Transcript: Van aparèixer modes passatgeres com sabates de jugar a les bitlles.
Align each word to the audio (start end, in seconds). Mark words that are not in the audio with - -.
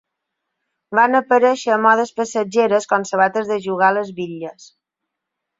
Van 0.99 1.17
aparèixer 1.19 1.77
modes 1.83 2.13
passatgeres 2.21 2.89
com 2.95 3.07
sabates 3.11 3.53
de 3.53 3.61
jugar 3.69 3.93
a 3.95 3.97
les 3.99 4.11
bitlles. 4.23 4.71